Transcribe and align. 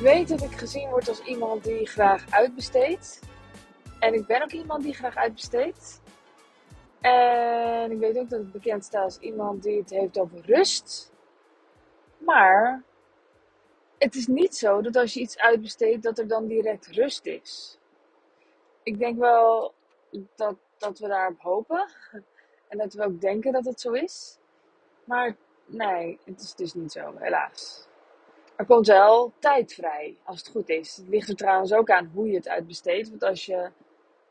weet 0.00 0.28
dat 0.28 0.42
ik 0.42 0.52
gezien 0.52 0.88
word 0.88 1.08
als 1.08 1.20
iemand 1.20 1.64
die 1.64 1.86
graag 1.86 2.30
uitbesteedt. 2.30 3.20
En 3.98 4.14
ik 4.14 4.26
ben 4.26 4.42
ook 4.42 4.52
iemand 4.52 4.82
die 4.82 4.94
graag 4.94 5.16
uitbesteedt. 5.16 6.00
En 7.00 7.90
ik 7.90 7.98
weet 7.98 8.18
ook 8.18 8.30
dat 8.30 8.40
ik 8.40 8.52
bekend 8.52 8.84
sta 8.84 9.02
als 9.02 9.18
iemand 9.18 9.62
die 9.62 9.78
het 9.78 9.90
heeft 9.90 10.18
over 10.18 10.40
rust. 10.46 11.12
Maar 12.18 12.82
het 13.98 14.14
is 14.14 14.26
niet 14.26 14.56
zo 14.56 14.80
dat 14.80 14.96
als 14.96 15.14
je 15.14 15.20
iets 15.20 15.38
uitbesteedt, 15.38 16.02
dat 16.02 16.18
er 16.18 16.28
dan 16.28 16.46
direct 16.46 16.86
rust 16.86 17.26
is. 17.26 17.78
Ik 18.82 18.98
denk 18.98 19.18
wel 19.18 19.74
dat, 20.34 20.56
dat 20.78 20.98
we 20.98 21.08
daarop 21.08 21.40
hopen. 21.40 21.90
En 22.68 22.78
dat 22.78 22.92
we 22.92 23.04
ook 23.04 23.20
denken 23.20 23.52
dat 23.52 23.64
het 23.64 23.80
zo 23.80 23.92
is. 23.92 24.38
Maar 25.04 25.36
nee, 25.66 26.18
het 26.24 26.40
is 26.40 26.54
dus 26.54 26.74
niet 26.74 26.92
zo, 26.92 27.12
helaas. 27.16 27.88
Er 28.60 28.66
komt 28.66 28.86
wel 28.86 29.32
tijd 29.38 29.72
vrij, 29.72 30.16
als 30.24 30.38
het 30.38 30.48
goed 30.48 30.68
is. 30.68 30.96
Het 30.96 31.08
ligt 31.08 31.28
er 31.28 31.36
trouwens 31.36 31.72
ook 31.72 31.90
aan 31.90 32.10
hoe 32.14 32.28
je 32.28 32.36
het 32.36 32.48
uitbesteedt. 32.48 33.08
Want 33.08 33.24
als 33.24 33.46
je 33.46 33.70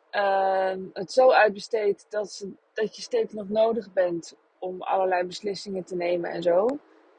ehm, 0.10 0.82
het 0.94 1.12
zo 1.12 1.32
uitbesteedt 1.32 2.06
dat, 2.10 2.46
dat 2.74 2.96
je 2.96 3.02
steeds 3.02 3.34
nog 3.34 3.50
nodig 3.50 3.94
bent 3.94 4.36
om 4.60 4.82
allerlei 4.82 5.24
beslissingen 5.24 5.84
te 5.84 5.96
nemen 5.96 6.32
en 6.32 6.42
zo, 6.42 6.68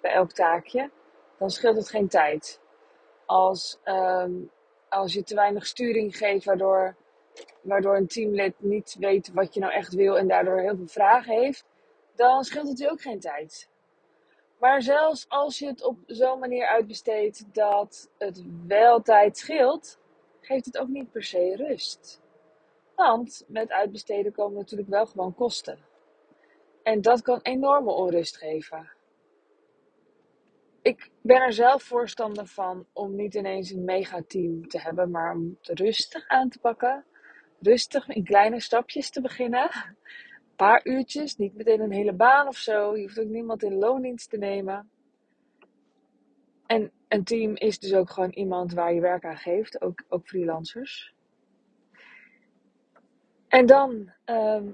bij 0.01 0.12
elk 0.12 0.32
taakje, 0.32 0.91
dan 1.38 1.51
scheelt 1.51 1.77
het 1.77 1.88
geen 1.88 2.09
tijd. 2.09 2.60
Als, 3.27 3.79
ehm, 3.82 4.32
als 4.88 5.12
je 5.12 5.23
te 5.23 5.34
weinig 5.34 5.66
sturing 5.66 6.16
geeft, 6.16 6.45
waardoor, 6.45 6.96
waardoor 7.60 7.96
een 7.96 8.09
teamlid 8.09 8.54
niet 8.59 8.96
weet 8.98 9.30
wat 9.32 9.54
je 9.54 9.60
nou 9.60 9.73
echt 9.73 9.95
wil 9.95 10.18
en 10.18 10.29
daardoor 10.29 10.60
heel 10.60 10.76
veel 10.76 10.88
vragen 10.88 11.35
heeft, 11.35 11.65
dan 12.15 12.45
scheelt 12.45 12.68
het 12.68 12.79
je 12.79 12.90
ook 12.90 13.01
geen 13.01 13.20
tijd. 13.20 13.70
Maar 14.61 14.83
zelfs 14.83 15.29
als 15.29 15.59
je 15.59 15.66
het 15.66 15.85
op 15.85 15.99
zo'n 16.07 16.39
manier 16.39 16.66
uitbesteedt 16.66 17.55
dat 17.55 18.11
het 18.19 18.45
wel 18.66 19.03
tijd 19.03 19.39
scheelt, 19.39 19.99
geeft 20.41 20.65
het 20.65 20.79
ook 20.79 20.89
niet 20.89 21.11
per 21.11 21.23
se 21.23 21.57
rust. 21.57 22.21
Want 22.95 23.45
met 23.49 23.71
uitbesteden 23.71 24.33
komen 24.33 24.59
natuurlijk 24.59 24.88
wel 24.88 25.07
gewoon 25.07 25.35
kosten. 25.35 25.79
En 26.83 27.01
dat 27.01 27.23
kan 27.23 27.41
enorme 27.43 27.93
onrust 27.93 28.37
geven. 28.37 28.93
Ik 30.83 31.11
ben 31.21 31.41
er 31.41 31.53
zelf 31.53 31.83
voorstander 31.83 32.47
van 32.47 32.87
om 32.93 33.16
niet 33.16 33.35
ineens 33.35 33.71
een 33.71 33.85
megateam 33.85 34.69
te 34.69 34.81
hebben, 34.81 35.11
maar 35.11 35.35
om 35.35 35.59
het 35.61 35.79
rustig 35.79 36.29
aan 36.29 36.49
te 36.49 36.59
pakken. 36.59 37.05
Rustig 37.61 38.09
in 38.09 38.25
kleine 38.25 38.61
stapjes 38.61 39.11
te 39.11 39.21
beginnen 39.21 39.71
paar 40.66 40.87
uurtjes, 40.87 41.37
niet 41.37 41.55
meteen 41.55 41.80
een 41.80 41.93
hele 41.93 42.13
baan 42.13 42.49
of 42.49 42.57
zo. 42.57 42.97
Je 42.97 43.03
hoeft 43.03 43.21
ook 43.21 43.29
niemand 43.29 43.63
in 43.63 43.75
loondienst 43.75 44.30
te 44.30 44.37
nemen. 44.37 44.91
En 46.66 46.93
een 47.09 47.25
team 47.25 47.57
is 47.57 47.79
dus 47.79 47.95
ook 47.95 48.11
gewoon 48.11 48.30
iemand 48.30 48.73
waar 48.73 48.95
je 48.95 49.01
werk 49.01 49.25
aan 49.25 49.37
geeft, 49.37 49.81
ook, 49.81 50.05
ook 50.09 50.27
freelancers. 50.27 51.15
En 53.49 53.66
dan 53.66 54.13
ehm, 54.25 54.65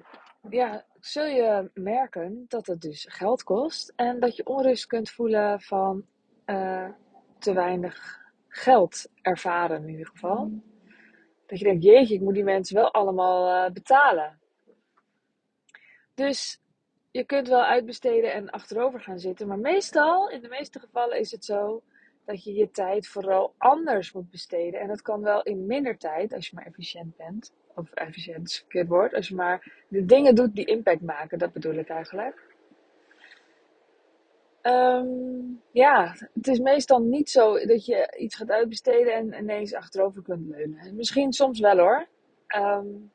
ja, 0.51 0.87
zul 1.01 1.25
je 1.25 1.71
merken 1.75 2.45
dat 2.49 2.67
het 2.67 2.81
dus 2.81 3.07
geld 3.09 3.43
kost 3.43 3.93
en 3.97 4.21
dat 4.21 4.37
je 4.37 4.47
onrust 4.47 4.87
kunt 4.87 5.11
voelen 5.11 5.61
van 5.61 6.07
uh, 6.47 6.89
te 7.39 7.53
weinig 7.53 8.19
geld 8.49 9.09
ervaren 9.23 9.83
in 9.83 9.89
ieder 9.89 10.07
geval. 10.07 10.51
Dat 11.47 11.59
je 11.59 11.65
denkt, 11.65 11.85
jeetje, 11.85 12.15
ik 12.15 12.21
moet 12.21 12.35
die 12.35 12.45
mensen 12.45 12.77
wel 12.77 12.93
allemaal 12.93 13.67
uh, 13.67 13.73
betalen. 13.73 14.45
Dus 16.17 16.61
je 17.11 17.25
kunt 17.25 17.49
wel 17.49 17.65
uitbesteden 17.65 18.33
en 18.33 18.51
achterover 18.51 19.01
gaan 19.01 19.19
zitten. 19.19 19.47
Maar 19.47 19.59
meestal, 19.59 20.31
in 20.31 20.41
de 20.41 20.49
meeste 20.49 20.81
gevallen, 20.81 21.19
is 21.19 21.31
het 21.31 21.45
zo 21.45 21.83
dat 22.25 22.45
je 22.45 22.55
je 22.55 22.71
tijd 22.71 23.09
vooral 23.09 23.55
anders 23.59 24.13
moet 24.13 24.31
besteden. 24.31 24.81
En 24.81 24.89
dat 24.89 25.03
kan 25.03 25.23
wel 25.23 25.43
in 25.43 25.67
minder 25.67 25.99
tijd, 25.99 26.33
als 26.33 26.49
je 26.49 26.57
maar 26.57 26.67
efficiënt 26.67 27.17
bent. 27.17 27.53
Of 27.75 27.91
efficiënt 27.91 28.49
is 28.49 28.59
verkeerd 28.59 28.89
woord. 28.89 29.15
Als 29.15 29.29
je 29.29 29.35
maar 29.35 29.85
de 29.89 30.05
dingen 30.05 30.35
doet 30.35 30.55
die 30.55 30.65
impact 30.65 31.01
maken, 31.01 31.39
dat 31.39 31.53
bedoel 31.53 31.75
ik 31.75 31.89
eigenlijk. 31.89 32.45
Um, 34.63 35.63
ja, 35.71 36.15
het 36.35 36.47
is 36.47 36.59
meestal 36.59 37.01
niet 37.01 37.31
zo 37.31 37.67
dat 37.67 37.87
je 37.87 38.15
iets 38.19 38.37
gaat 38.37 38.51
uitbesteden 38.51 39.15
en 39.15 39.35
ineens 39.35 39.75
achterover 39.75 40.23
kunt 40.23 40.47
leunen. 40.49 40.97
Misschien 40.97 41.33
soms 41.33 41.61
wel 41.61 41.79
hoor. 41.79 42.07
Um, 42.57 43.13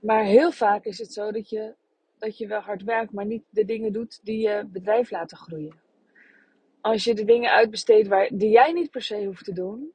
maar 0.00 0.24
heel 0.24 0.50
vaak 0.52 0.84
is 0.84 0.98
het 0.98 1.12
zo 1.12 1.32
dat 1.32 1.48
je 1.48 1.74
dat 2.20 2.38
je 2.38 2.46
wel 2.46 2.60
hard 2.60 2.82
werkt, 2.82 3.12
maar 3.12 3.26
niet 3.26 3.44
de 3.50 3.64
dingen 3.64 3.92
doet 3.92 4.20
die 4.22 4.48
je 4.48 4.66
bedrijf 4.66 5.10
laten 5.10 5.36
groeien. 5.36 5.74
Als 6.80 7.04
je 7.04 7.14
de 7.14 7.24
dingen 7.24 7.50
uitbesteedt 7.50 8.08
waar, 8.08 8.28
die 8.32 8.50
jij 8.50 8.72
niet 8.72 8.90
per 8.90 9.02
se 9.02 9.24
hoeft 9.24 9.44
te 9.44 9.52
doen, 9.52 9.92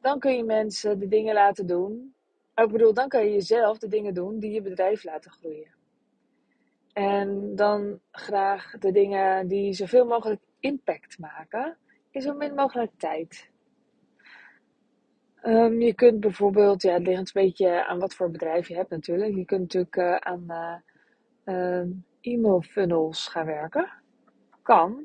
dan 0.00 0.18
kun 0.18 0.36
je 0.36 0.44
mensen 0.44 0.98
de 0.98 1.08
dingen 1.08 1.34
laten 1.34 1.66
doen. 1.66 2.14
Ik 2.54 2.70
bedoel, 2.70 2.94
dan 2.94 3.08
kan 3.08 3.24
je 3.24 3.32
jezelf 3.32 3.78
de 3.78 3.88
dingen 3.88 4.14
doen 4.14 4.38
die 4.38 4.50
je 4.50 4.62
bedrijf 4.62 5.04
laten 5.04 5.30
groeien. 5.30 5.74
En 6.92 7.56
dan 7.56 8.00
graag 8.10 8.78
de 8.78 8.92
dingen 8.92 9.48
die 9.48 9.72
zoveel 9.72 10.06
mogelijk 10.06 10.40
impact 10.60 11.18
maken 11.18 11.76
in 12.10 12.22
zo 12.22 12.34
min 12.34 12.54
mogelijk 12.54 12.90
tijd. 12.96 13.50
Um, 15.44 15.80
je 15.80 15.94
kunt 15.94 16.20
bijvoorbeeld, 16.20 16.82
ja, 16.82 16.92
het 16.92 17.06
ligt 17.06 17.18
een 17.18 17.42
beetje 17.42 17.86
aan 17.86 17.98
wat 17.98 18.14
voor 18.14 18.30
bedrijf 18.30 18.68
je 18.68 18.74
hebt 18.74 18.90
natuurlijk. 18.90 19.34
Je 19.34 19.44
kunt 19.44 19.60
natuurlijk 19.60 19.96
uh, 19.96 20.16
aan 20.16 20.44
uh, 20.48 20.74
uh, 21.48 21.84
e-mail 22.20 22.62
funnels 22.62 23.28
gaan 23.28 23.46
werken. 23.46 23.92
Kan. 24.62 25.04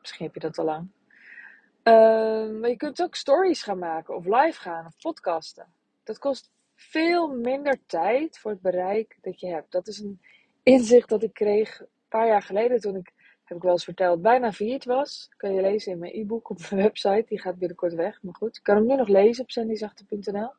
Misschien 0.00 0.26
heb 0.26 0.34
je 0.34 0.40
dat 0.40 0.58
al 0.58 0.64
lang. 0.64 0.88
Uh, 1.84 2.60
maar 2.60 2.68
je 2.68 2.76
kunt 2.76 3.02
ook 3.02 3.14
stories 3.14 3.62
gaan 3.62 3.78
maken 3.78 4.16
of 4.16 4.24
live 4.24 4.60
gaan 4.60 4.86
of 4.86 4.96
podcasten. 5.00 5.66
Dat 6.04 6.18
kost 6.18 6.50
veel 6.74 7.28
minder 7.28 7.78
tijd 7.86 8.38
voor 8.38 8.50
het 8.50 8.60
bereik 8.60 9.18
dat 9.20 9.40
je 9.40 9.46
hebt. 9.46 9.72
Dat 9.72 9.86
is 9.86 9.98
een 9.98 10.20
inzicht 10.62 11.08
dat 11.08 11.22
ik 11.22 11.32
kreeg 11.32 11.80
een 11.80 11.86
paar 12.08 12.26
jaar 12.26 12.42
geleden 12.42 12.80
toen 12.80 12.96
ik, 12.96 13.12
heb 13.44 13.56
ik 13.56 13.62
wel 13.62 13.72
eens 13.72 13.84
verteld, 13.84 14.22
bijna 14.22 14.52
failliet 14.52 14.84
was. 14.84 15.28
Kan 15.36 15.54
je 15.54 15.60
lezen 15.60 15.92
in 15.92 15.98
mijn 15.98 16.12
e-book 16.14 16.50
op 16.50 16.58
mijn 16.70 16.82
website. 16.88 17.24
Die 17.28 17.40
gaat 17.40 17.58
binnenkort 17.58 17.94
weg. 17.94 18.22
Maar 18.22 18.34
goed, 18.34 18.56
ik 18.56 18.62
kan 18.62 18.76
hem 18.76 18.86
nu 18.86 18.96
nog 18.96 19.08
lezen 19.08 19.42
op 19.42 19.50
sandyzachte.nl. 19.50 20.52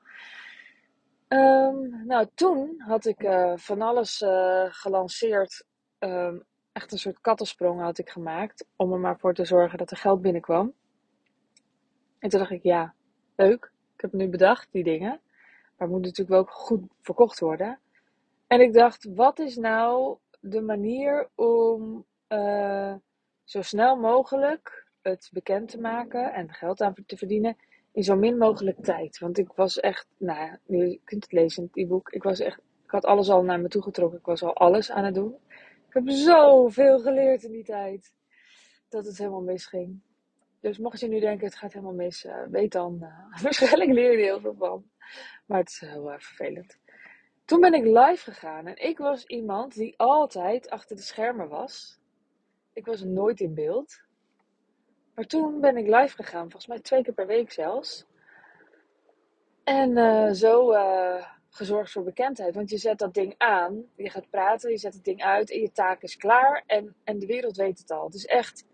Um, 1.28 2.06
nou, 2.06 2.28
toen 2.34 2.82
had 2.82 3.06
ik 3.06 3.24
uh, 3.24 3.54
van 3.56 3.82
alles 3.82 4.22
uh, 4.22 4.66
gelanceerd. 4.70 5.66
Um, 6.00 6.44
echt 6.72 6.92
een 6.92 6.98
soort 6.98 7.22
kattensprong 7.22 7.82
had 7.82 7.98
ik 7.98 8.10
gemaakt. 8.10 8.66
Om 8.76 8.94
er 8.94 9.00
maar 9.00 9.20
voor 9.20 9.34
te 9.34 9.46
zorgen 9.46 9.78
dat 9.78 9.92
er 9.92 9.98
geld 9.98 10.22
binnenkwam. 10.22 10.74
En 12.20 12.30
toen 12.30 12.40
dacht 12.40 12.52
ik, 12.52 12.64
ja, 12.64 12.94
leuk. 13.36 13.72
Ik 13.96 14.02
heb 14.02 14.14
nu 14.14 14.30
bedacht, 14.30 14.68
die 14.72 14.84
dingen. 14.84 15.10
Maar 15.10 15.88
het 15.88 15.90
moet 15.90 16.02
natuurlijk 16.02 16.30
wel 16.30 16.40
ook 16.40 16.52
goed 16.52 16.82
verkocht 17.02 17.40
worden. 17.40 17.80
En 18.48 18.62
ik 18.62 18.74
dacht, 18.74 19.08
wat 19.16 19.40
is 19.40 19.56
nou 19.56 20.18
de 20.40 20.62
manier 20.62 21.30
om 21.36 22.06
uh, 22.30 22.94
zo 23.44 23.62
snel 23.62 23.96
mogelijk 23.96 24.88
het 25.02 25.30
bekend 25.34 25.70
te 25.70 25.80
maken 25.80 26.34
en 26.34 26.54
geld 26.54 26.82
aan 26.82 26.94
te 27.06 27.18
verdienen 27.18 27.58
in 27.96 28.04
zo 28.04 28.16
min 28.16 28.38
mogelijk 28.38 28.84
tijd. 28.84 29.20
Want 29.20 29.38
ik 29.38 29.52
was 29.56 29.80
echt, 29.80 30.08
nou 30.18 30.40
ja, 30.40 30.60
je 30.66 31.00
kunt 31.04 31.24
het 31.24 31.32
lezen 31.32 31.64
in 31.64 31.70
het 31.74 31.78
e-book. 31.78 32.10
Ik 32.10 32.24
was 32.24 32.40
echt, 32.40 32.58
ik 32.58 32.92
had 32.92 33.06
alles 33.06 33.30
al 33.30 33.44
naar 33.44 33.60
me 33.60 33.68
toe 33.68 33.82
getrokken. 33.82 34.20
Ik 34.20 34.26
was 34.26 34.44
al 34.44 34.56
alles 34.56 34.92
aan 34.92 35.04
het 35.04 35.14
doen. 35.14 35.36
Ik 35.88 35.94
heb 35.94 36.10
zoveel 36.10 37.00
geleerd 37.00 37.44
in 37.44 37.52
die 37.52 37.64
tijd. 37.64 38.14
Dat 38.90 39.06
het 39.06 39.18
helemaal 39.18 39.42
misging. 39.42 40.00
Dus 40.60 40.78
mocht 40.78 41.00
je 41.00 41.08
nu 41.08 41.20
denken, 41.20 41.46
het 41.46 41.56
gaat 41.56 41.74
helemaal 41.74 41.94
mis, 41.94 42.26
uh, 42.26 42.44
weet 42.50 42.72
dan, 42.72 42.98
uh, 43.02 43.42
waarschijnlijk 43.44 43.92
leer 43.92 44.18
je 44.18 44.24
heel 44.24 44.40
veel 44.40 44.56
van. 44.58 44.90
Maar 45.46 45.60
het 45.60 45.70
is 45.70 45.80
heel 45.80 46.12
uh, 46.12 46.20
vervelend. 46.20 46.78
Toen 47.46 47.60
ben 47.60 47.74
ik 47.74 47.84
live 47.84 48.32
gegaan 48.32 48.68
en 48.68 48.88
ik 48.88 48.98
was 48.98 49.26
iemand 49.26 49.74
die 49.74 49.94
altijd 49.98 50.70
achter 50.70 50.96
de 50.96 51.02
schermen 51.02 51.48
was. 51.48 52.00
Ik 52.74 52.86
was 52.86 53.04
nooit 53.04 53.40
in 53.40 53.54
beeld. 53.54 54.05
Maar 55.16 55.26
toen 55.26 55.60
ben 55.60 55.78
ik 55.78 55.88
live 55.88 56.16
gegaan, 56.16 56.42
volgens 56.42 56.68
mij 56.68 56.80
twee 56.80 57.04
keer 57.04 57.14
per 57.14 57.28
week 57.28 57.52
zelfs. 57.52 58.06
En 59.64 59.98
uh, 59.98 60.32
zo 60.32 60.74
uh, 60.74 61.28
gezorgd 61.50 61.92
voor 61.92 62.04
bekendheid. 62.04 62.56
Want 62.56 62.70
je 62.70 62.78
zet 62.78 62.98
dat 62.98 63.14
ding 63.14 63.34
aan, 63.38 63.86
je 63.96 64.10
gaat 64.10 64.30
praten, 64.30 64.72
je 64.72 64.78
zet 64.78 64.94
het 64.94 65.04
ding 65.04 65.24
uit 65.24 65.52
en 65.52 65.60
je 65.60 65.72
taak 65.72 66.02
is 66.02 66.18
klaar. 66.18 66.64
En, 66.66 66.96
en 67.04 67.20
de 67.20 67.26
wereld 67.26 67.56
weet 67.56 67.80
het 67.80 67.92
al. 67.92 68.06
Het 68.06 68.14
is 68.14 68.26
echt, 68.26 68.66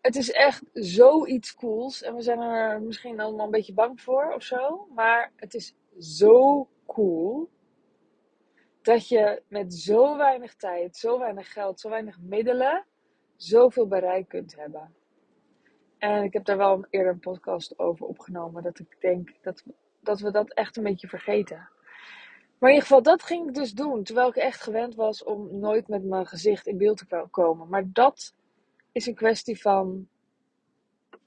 het 0.00 0.16
is 0.16 0.30
echt 0.32 0.62
zoiets 0.72 1.54
cools. 1.54 2.02
En 2.02 2.14
we 2.14 2.22
zijn 2.22 2.38
er 2.38 2.82
misschien 2.82 3.20
allemaal 3.20 3.44
een 3.44 3.50
beetje 3.50 3.74
bang 3.74 4.00
voor 4.00 4.32
of 4.34 4.42
zo. 4.42 4.88
Maar 4.94 5.32
het 5.36 5.54
is 5.54 5.74
zo 5.98 6.68
cool. 6.86 7.48
Dat 8.82 9.08
je 9.08 9.42
met 9.48 9.74
zo 9.74 10.16
weinig 10.16 10.54
tijd, 10.54 10.96
zo 10.96 11.18
weinig 11.18 11.52
geld, 11.52 11.80
zo 11.80 11.88
weinig 11.88 12.18
middelen, 12.20 12.84
zoveel 13.36 13.86
bereik 13.86 14.28
kunt 14.28 14.56
hebben. 14.56 14.94
En 16.00 16.24
ik 16.24 16.32
heb 16.32 16.44
daar 16.44 16.56
wel 16.56 16.86
eerder 16.90 17.12
een 17.12 17.18
podcast 17.18 17.78
over 17.78 18.06
opgenomen. 18.06 18.62
Dat 18.62 18.78
ik 18.78 18.96
denk 19.00 19.30
dat, 19.42 19.64
dat 20.00 20.20
we 20.20 20.30
dat 20.30 20.52
echt 20.52 20.76
een 20.76 20.82
beetje 20.82 21.08
vergeten. 21.08 21.68
Maar 22.58 22.70
in 22.70 22.74
ieder 22.74 22.82
geval, 22.88 23.02
dat 23.02 23.22
ging 23.22 23.48
ik 23.48 23.54
dus 23.54 23.72
doen. 23.72 24.02
Terwijl 24.02 24.28
ik 24.28 24.36
echt 24.36 24.60
gewend 24.60 24.94
was 24.94 25.24
om 25.24 25.58
nooit 25.58 25.88
met 25.88 26.04
mijn 26.04 26.26
gezicht 26.26 26.66
in 26.66 26.78
beeld 26.78 26.96
te 27.08 27.26
komen. 27.30 27.68
Maar 27.68 27.84
dat 27.92 28.34
is 28.92 29.06
een 29.06 29.14
kwestie 29.14 29.60
van 29.60 30.08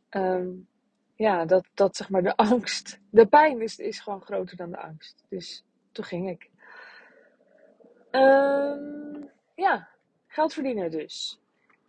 um, 0.10 0.68
ja, 1.16 1.46
dat, 1.46 1.66
dat 1.74 1.96
zeg 1.96 2.10
maar 2.10 2.24
de 2.24 2.36
angst, 2.52 3.00
de 3.10 3.26
pijn 3.26 3.62
is, 3.62 3.78
is 3.78 4.00
gewoon 4.00 4.22
groter 4.22 4.58
dan 4.58 4.70
de 4.70 4.78
angst. 4.78 5.24
Dus 5.30 5.64
toen 5.92 6.06
ging 6.06 6.30
ik. 6.30 6.50
Ehm, 8.12 9.24
ja, 9.56 9.90
geld 10.28 10.54
verdienen 10.54 10.92
dus. 10.92 11.40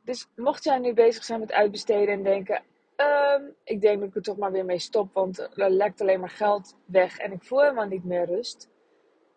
Dus 0.03 0.29
mocht 0.37 0.65
jij 0.65 0.79
nu 0.79 0.95
bezig 0.95 1.25
zijn 1.25 1.41
met 1.41 1.53
uitbesteden 1.53 2.15
en 2.15 2.23
denken: 2.23 2.63
ehm, 2.96 3.43
ik 3.64 3.81
denk 3.81 4.00
dat 4.00 4.08
ik 4.08 4.14
er 4.14 4.23
toch 4.23 4.37
maar 4.37 4.52
weer 4.52 4.64
mee 4.64 4.79
stop, 4.79 5.12
want 5.12 5.38
er 5.38 5.70
lekt 5.70 6.00
alleen 6.00 6.20
maar 6.20 6.31
geld 6.31 6.76
weg 6.85 7.19
en 7.19 7.32
ik 7.32 7.43
voel 7.43 7.61
helemaal 7.61 7.87
niet 7.87 8.05
meer 8.05 8.25
rust. 8.25 8.70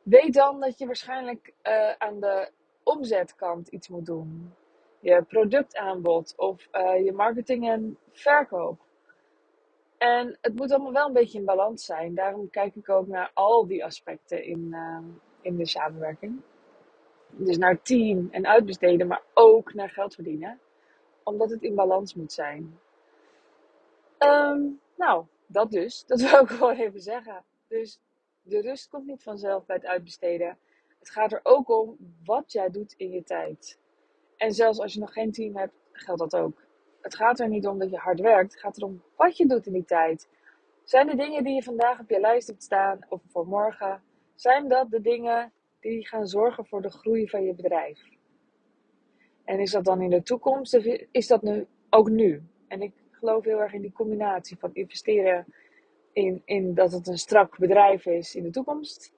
Weet 0.04 0.34
dan 0.34 0.60
dat 0.60 0.78
je 0.78 0.86
waarschijnlijk 0.86 1.54
uh, 1.64 1.92
aan 1.92 2.20
de 2.20 2.52
omzetkant 2.84 3.68
iets 3.68 3.90
moet 3.90 4.06
doen. 4.06 4.54
Je 5.00 5.24
productaanbod 5.28 6.34
of 6.38 6.68
uh, 6.72 7.06
je 7.06 7.12
marketing 7.12 7.70
en 7.70 7.98
verkoop. 8.12 8.80
En 9.98 10.38
het 10.42 10.56
moet 10.56 10.72
allemaal 10.72 10.94
wel 10.94 11.08
een 11.08 11.14
beetje 11.14 11.40
in 11.40 11.46
balans 11.46 11.86
zijn. 11.86 12.16
Daarom 12.16 12.50
kijk 12.50 12.76
ik 12.76 12.90
ook 12.90 13.08
naar 13.08 13.32
al 13.34 13.68
die 13.68 13.86
aspecten 13.86 14.44
in, 14.44 14.68
uh, 14.72 15.00
in 15.42 15.58
de 15.58 15.66
samenwerking. 15.66 16.42
Dus 17.30 17.58
naar 17.58 17.82
team 17.82 18.28
en 18.32 18.48
uitbesteden, 18.48 19.08
maar 19.08 19.24
ook 19.34 19.74
naar 19.74 19.90
geld 19.90 20.14
verdienen. 20.14 20.60
Omdat 21.24 21.50
het 21.50 21.62
in 21.62 21.76
balans 21.76 22.16
moet 22.16 22.34
zijn. 22.34 22.80
Um, 24.20 24.80
nou, 24.96 25.26
dat 25.48 25.72
dus. 25.72 26.04
Dat 26.08 26.22
wil 26.22 26.42
ik 26.42 26.50
gewoon 26.50 26.76
even 26.76 27.02
zeggen. 27.02 27.44
Dus 27.68 28.00
de 28.42 28.62
rust 28.62 28.90
komt 28.90 29.06
niet 29.06 29.24
vanzelf 29.24 29.66
bij 29.66 29.76
het 29.76 29.86
uitbesteden. 29.86 30.58
Het 31.00 31.10
gaat 31.10 31.32
er 31.32 31.40
ook 31.44 31.70
om 31.70 31.98
wat 32.24 32.52
jij 32.52 32.70
doet 32.70 32.94
in 32.98 33.12
je 33.12 33.24
tijd. 33.24 33.80
En 34.38 34.54
zelfs 34.54 34.80
als 34.80 34.94
je 34.94 35.00
nog 35.00 35.14
geen 35.14 35.32
team 35.32 35.58
hebt, 35.58 35.74
geldt 35.92 36.20
dat 36.20 36.36
ook. 36.36 36.66
Het 37.02 37.16
gaat 37.16 37.40
er 37.40 37.48
niet 37.48 37.68
om 37.68 37.80
dat 37.80 37.90
je 37.90 37.98
hard 37.98 38.20
werkt. 38.20 38.52
Het 38.52 38.62
gaat 38.62 38.78
erom 38.78 39.04
wat 39.16 39.38
je 39.38 39.46
doet 39.46 39.66
in 39.66 39.74
die 39.74 39.86
tijd. 39.86 40.30
Zijn 40.84 41.08
de 41.08 41.16
dingen 41.16 41.44
die 41.44 41.54
je 41.54 41.64
vandaag 41.64 42.00
op 42.00 42.10
je 42.10 42.20
lijst 42.20 42.48
hebt 42.48 42.64
staan, 42.64 43.00
of 43.10 43.22
voor 43.28 43.48
morgen, 43.48 44.04
zijn 44.36 44.68
dat 44.68 44.90
de 44.90 45.02
dingen 45.02 45.52
die 45.80 46.08
gaan 46.08 46.28
zorgen 46.28 46.66
voor 46.66 46.82
de 46.82 46.92
groei 46.92 47.30
van 47.30 47.44
je 47.44 47.54
bedrijf? 47.54 48.00
En 49.44 49.60
is 49.60 49.72
dat 49.72 49.86
dan 49.86 50.02
in 50.02 50.10
de 50.10 50.24
toekomst 50.24 50.76
of 50.78 50.84
is 51.12 51.28
dat 51.28 51.42
nu 51.42 51.68
ook 51.90 52.10
nu? 52.10 52.44
En 52.68 52.82
ik 52.82 52.94
geloof 53.18 53.44
heel 53.44 53.62
erg 53.62 53.74
in 53.74 53.82
die 53.82 53.92
combinatie 53.92 54.58
van 54.58 54.70
investeren 54.74 55.46
in, 56.14 56.42
in 56.46 56.74
dat 56.74 56.92
het 56.92 57.08
een 57.08 57.18
strak 57.18 57.58
bedrijf 57.58 58.06
is 58.06 58.36
in 58.36 58.44
de 58.44 58.50
toekomst. 58.50 59.14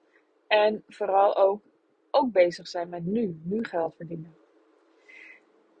En 0.46 0.82
vooral 0.88 1.36
ook, 1.36 1.62
ook 2.10 2.32
bezig 2.32 2.68
zijn 2.68 2.88
met 2.88 3.04
nu, 3.04 3.40
nu 3.42 3.64
geld 3.64 3.96
verdienen. 3.96 4.34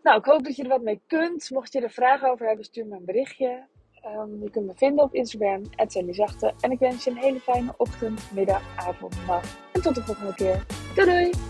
Nou, 0.02 0.18
ik 0.18 0.24
hoop 0.24 0.44
dat 0.44 0.56
je 0.56 0.62
er 0.62 0.68
wat 0.68 0.82
mee 0.82 1.00
kunt. 1.06 1.50
Mocht 1.50 1.72
je 1.72 1.80
er 1.80 1.90
vragen 1.90 2.30
over 2.30 2.46
hebben, 2.46 2.64
stuur 2.64 2.86
me 2.86 2.96
een 2.96 3.04
berichtje. 3.04 3.66
Um, 4.04 4.42
je 4.42 4.50
kunt 4.50 4.66
me 4.66 4.72
vinden 4.74 5.04
op 5.04 5.14
Instagram, 5.14 5.62
Zachte. 6.10 6.54
En 6.60 6.70
ik 6.70 6.78
wens 6.78 7.04
je 7.04 7.10
een 7.10 7.16
hele 7.16 7.40
fijne 7.40 7.74
ochtend, 7.76 8.32
middag, 8.34 8.78
avond, 8.78 9.26
nacht. 9.26 9.58
En 9.72 9.82
tot 9.82 9.94
de 9.94 10.02
volgende 10.02 10.34
keer. 10.34 10.66
Doei 10.94 11.06
doei! 11.06 11.49